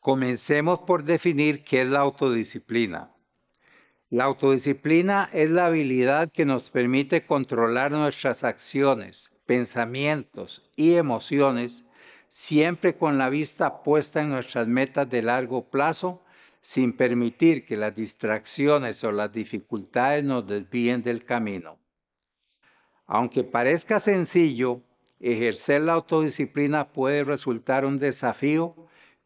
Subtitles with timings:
[0.00, 3.10] Comencemos por definir qué es la autodisciplina.
[4.08, 11.84] La autodisciplina es la habilidad que nos permite controlar nuestras acciones, pensamientos y emociones
[12.30, 16.22] siempre con la vista puesta en nuestras metas de largo plazo,
[16.62, 21.78] sin permitir que las distracciones o las dificultades nos desvíen del camino.
[23.06, 24.80] Aunque parezca sencillo,
[25.18, 28.79] ejercer la autodisciplina puede resultar un desafío,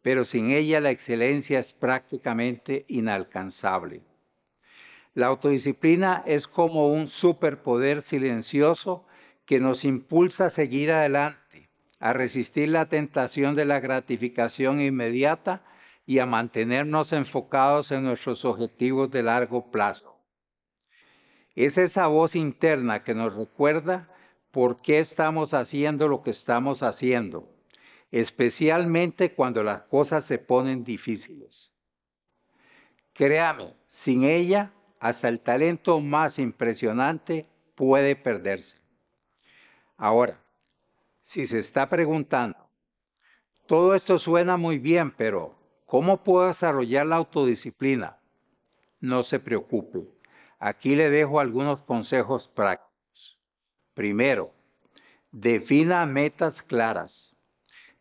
[0.05, 4.03] pero sin ella la excelencia es prácticamente inalcanzable.
[5.15, 9.07] La autodisciplina es como un superpoder silencioso
[9.47, 11.71] que nos impulsa a seguir adelante,
[12.01, 15.63] a resistir la tentación de la gratificación inmediata
[16.05, 20.19] y a mantenernos enfocados en nuestros objetivos de largo plazo.
[21.55, 24.11] Es esa voz interna que nos recuerda
[24.51, 27.54] por qué estamos haciendo lo que estamos haciendo,
[28.15, 31.73] especialmente cuando las cosas se ponen difíciles.
[33.13, 38.77] Créame, sin ella hasta el talento más impresionante puede perderse.
[39.97, 40.39] Ahora,
[41.25, 42.71] si se está preguntando,
[43.67, 48.21] todo esto suena muy bien, pero ¿cómo puedo desarrollar la autodisciplina?
[49.01, 50.07] No se preocupe.
[50.61, 53.41] Aquí le dejo algunos consejos prácticos.
[53.93, 54.53] Primero,
[55.33, 57.34] defina metas claras.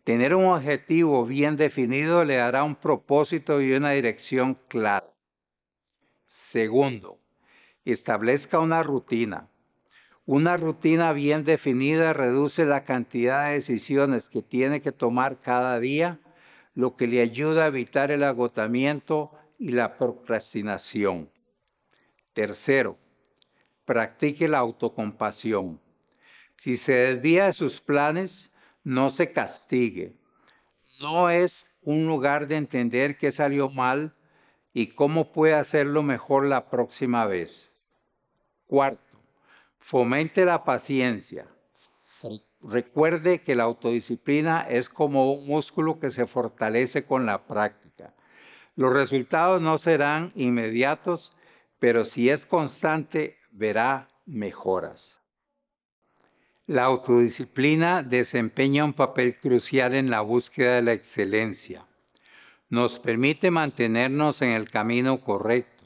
[0.04, 5.08] Tener un objetivo bien definido le dará un propósito y una dirección clara.
[6.52, 7.20] Segundo,
[7.86, 9.50] establezca una rutina.
[10.26, 16.20] Una rutina bien definida reduce la cantidad de decisiones que tiene que tomar cada día,
[16.76, 21.30] lo que le ayuda a evitar el agotamiento y la procrastinación.
[22.34, 22.98] Tercero,
[23.86, 25.80] practique la autocompasión.
[26.58, 28.50] Si se desvía de sus planes,
[28.84, 30.14] no se castigue.
[31.00, 34.14] No es un lugar de entender que salió mal
[34.74, 37.52] y cómo puede hacerlo mejor la próxima vez.
[38.68, 39.18] Cuarto,
[39.80, 41.48] fomente la paciencia.
[42.62, 48.14] Recuerde que la autodisciplina es como un músculo que se fortalece con la práctica.
[48.76, 51.36] Los resultados no serán inmediatos,
[51.80, 55.02] pero si es constante, verá mejoras.
[56.68, 61.86] La autodisciplina desempeña un papel crucial en la búsqueda de la excelencia
[62.70, 65.84] nos permite mantenernos en el camino correcto,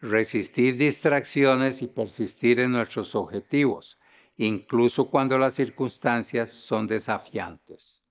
[0.00, 3.96] resistir distracciones y persistir en nuestros objetivos,
[4.36, 8.02] incluso cuando las circunstancias son desafiantes.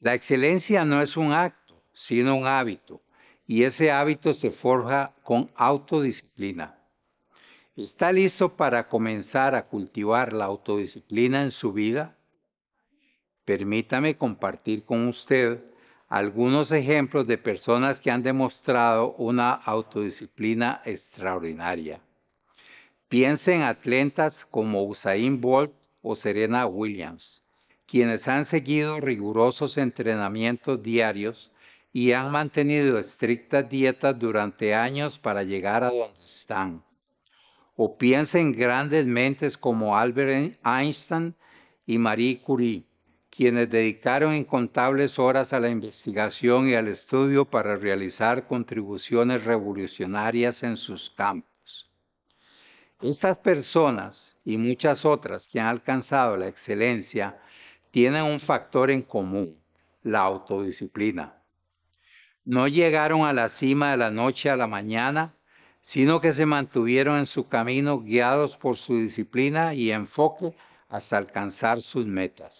[0.00, 3.00] La excelencia no es un acto, sino un hábito,
[3.46, 6.81] y ese hábito se forja con autodisciplina.
[7.74, 12.18] ¿Está listo para comenzar a cultivar la autodisciplina en su vida?
[13.46, 15.64] Permítame compartir con usted
[16.06, 22.02] algunos ejemplos de personas que han demostrado una autodisciplina extraordinaria.
[23.08, 25.72] Piensen en atletas como Usain Bolt
[26.02, 27.42] o Serena Williams,
[27.86, 31.50] quienes han seguido rigurosos entrenamientos diarios
[31.90, 36.82] y han mantenido estrictas dietas durante años para llegar a donde están.
[37.76, 41.34] O piensen en grandes mentes como Albert Einstein
[41.86, 42.84] y Marie Curie,
[43.30, 50.76] quienes dedicaron incontables horas a la investigación y al estudio para realizar contribuciones revolucionarias en
[50.76, 51.90] sus campos.
[53.00, 57.40] Estas personas y muchas otras que han alcanzado la excelencia
[57.90, 59.58] tienen un factor en común,
[60.02, 61.34] la autodisciplina.
[62.44, 65.34] No llegaron a la cima de la noche a la mañana,
[65.82, 70.54] sino que se mantuvieron en su camino guiados por su disciplina y enfoque
[70.88, 72.52] hasta alcanzar sus metas.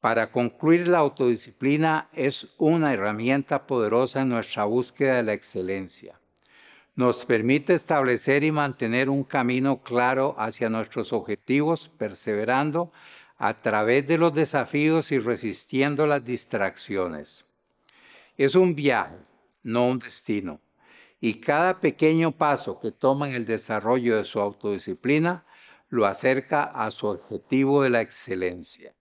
[0.00, 6.18] Para concluir, la autodisciplina es una herramienta poderosa en nuestra búsqueda de la excelencia.
[6.96, 12.92] Nos permite establecer y mantener un camino claro hacia nuestros objetivos, perseverando
[13.38, 17.44] a través de los desafíos y resistiendo las distracciones.
[18.36, 19.16] Es un viaje,
[19.62, 20.60] no un destino,
[21.22, 25.46] y cada pequeño paso que toma en el desarrollo de su autodisciplina
[25.88, 28.92] lo acerca a su objetivo de la excelencia.